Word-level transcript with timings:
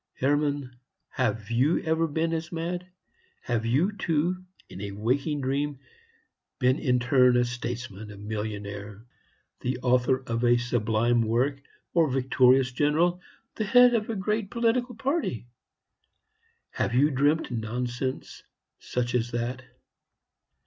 Hermann, 0.15 0.75
have 1.09 1.51
you 1.51 1.79
ever 1.83 2.07
been 2.07 2.33
as 2.33 2.51
mad? 2.51 2.87
Have 3.43 3.67
you, 3.67 3.91
too, 3.91 4.43
in 4.67 4.81
a 4.81 4.93
waking 4.93 5.41
dream, 5.41 5.77
been 6.57 6.79
in 6.79 6.97
turn 6.97 7.37
a 7.37 7.45
statesman, 7.45 8.09
a 8.09 8.17
millionaire, 8.17 9.05
the 9.59 9.77
author 9.83 10.23
of 10.23 10.43
a 10.43 10.57
sublime 10.57 11.21
work, 11.21 11.61
a 11.95 12.09
victorious 12.09 12.71
general, 12.71 13.21
the 13.53 13.63
head 13.63 13.93
of 13.93 14.09
a 14.09 14.15
great 14.15 14.49
political 14.49 14.95
party? 14.95 15.45
Have 16.71 16.95
you 16.95 17.11
dreamt 17.11 17.51
nonsense 17.51 18.41
such 18.79 19.13
as 19.13 19.29
that? 19.29 19.61